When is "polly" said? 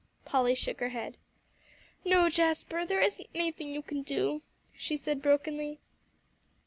0.25-0.55